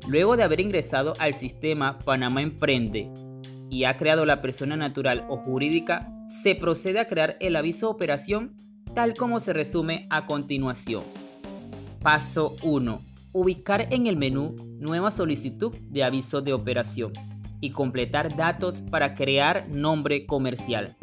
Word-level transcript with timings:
Luego 0.08 0.38
de 0.38 0.44
haber 0.44 0.60
ingresado 0.60 1.16
al 1.18 1.34
sistema 1.34 1.98
Panamá 2.00 2.42
Emprende 2.42 3.12
y 3.70 3.86
ha 3.86 3.98
creado 3.98 4.26
la 4.26 4.42
persona 4.42 4.76
natural 4.76 5.26
o 5.30 5.38
jurídica, 5.38 6.12
se 6.28 6.56
procede 6.56 7.00
a 7.00 7.08
crear 7.08 7.38
el 7.40 7.56
aviso 7.56 7.88
de 7.88 7.94
operación 7.94 8.56
tal 8.94 9.14
como 9.14 9.40
se 9.40 9.54
resume 9.54 10.08
a 10.10 10.26
continuación. 10.26 11.04
Paso 12.02 12.56
1. 12.64 13.02
Ubicar 13.34 13.88
en 13.92 14.08
el 14.08 14.16
menú 14.16 14.56
Nueva 14.80 15.12
solicitud 15.12 15.76
de 15.90 16.04
aviso 16.04 16.42
de 16.42 16.54
operación 16.54 17.12
y 17.60 17.72
completar 17.72 18.36
datos 18.36 18.84
para 18.84 19.14
crear 19.14 19.68
nombre 19.70 20.26
comercial. 20.26 20.96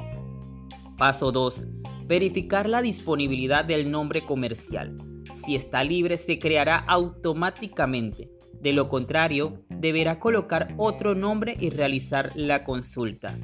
Paso 0.97 1.33
2. 1.33 1.65
Verificar 2.07 2.69
la 2.69 2.83
disponibilidad 2.83 3.65
del 3.65 3.91
nombre 3.91 4.25
comercial. 4.25 4.97
Si 5.35 5.57
está 5.57 5.83
libre 5.83 6.17
se 6.17 6.39
creará 6.39 6.77
automáticamente. 6.77 8.31
De 8.63 8.73
lo 8.73 8.89
contrario, 8.89 9.65
deberá 9.69 10.21
colocar 10.21 10.73
otro 10.77 11.17
nombre 11.17 11.57
y 11.59 11.71
realizar 11.71 12.31
la 12.37 12.63
consulta. 12.63 13.37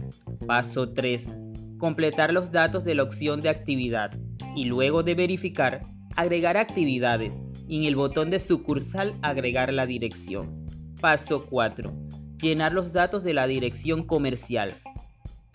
Paso 0.47 0.91
3. 0.91 1.33
Completar 1.77 2.33
los 2.33 2.52
datos 2.52 2.84
de 2.84 2.94
la 2.94 3.02
opción 3.02 3.42
de 3.42 3.48
actividad 3.48 4.12
y 4.55 4.66
luego 4.66 5.02
de 5.02 5.16
verificar, 5.16 5.83
agregar 6.14 6.56
actividades 6.56 7.42
y 7.66 7.78
en 7.78 7.84
el 7.84 7.97
botón 7.97 8.30
de 8.30 8.38
sucursal 8.38 9.19
agregar 9.20 9.72
la 9.72 9.86
dirección. 9.86 10.64
Paso 11.00 11.47
4. 11.47 11.92
Llenar 12.41 12.72
los 12.72 12.92
datos 12.92 13.25
de 13.25 13.34
la 13.34 13.48
dirección 13.48 14.05
comercial. 14.05 14.72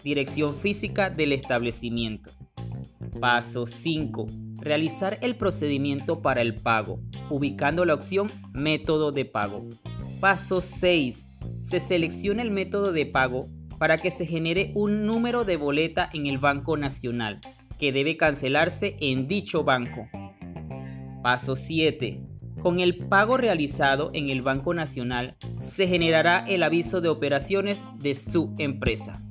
Dirección 0.04 0.58
física 0.58 1.10
del 1.10 1.32
establecimiento. 1.32 2.32
Paso 3.22 3.66
5. 3.66 4.28
Realizar 4.64 5.20
el 5.22 5.36
procedimiento 5.36 6.22
para 6.22 6.42
el 6.42 6.56
pago, 6.56 7.02
ubicando 7.30 7.84
la 7.84 7.96
opción 7.96 8.32
Método 8.54 9.12
de 9.12 9.26
pago. 9.26 9.68
Paso 10.22 10.62
6. 10.62 11.26
Se 11.62 11.82
selecciona 11.82 12.44
el 12.44 12.50
método 12.50 12.94
de 12.94 13.06
pago 13.06 13.50
para 13.78 13.98
que 13.98 14.10
se 14.10 14.26
genere 14.26 14.72
un 14.74 15.04
número 15.04 15.44
de 15.44 15.58
boleta 15.58 16.10
en 16.14 16.28
el 16.28 16.38
Banco 16.38 16.78
Nacional, 16.78 17.42
que 17.78 17.92
debe 17.92 18.16
cancelarse 18.16 18.96
en 19.02 19.28
dicho 19.28 19.66
banco. 19.66 20.08
Paso 21.22 21.58
7. 21.58 22.22
Con 22.62 22.80
el 22.80 23.10
pago 23.10 23.36
realizado 23.36 24.12
en 24.14 24.30
el 24.30 24.44
Banco 24.44 24.74
Nacional, 24.74 25.36
se 25.60 25.90
generará 25.90 26.40
el 26.48 26.64
aviso 26.64 27.02
de 27.02 27.10
operaciones 27.10 27.84
de 28.00 28.16
su 28.16 28.56
empresa. 28.58 29.22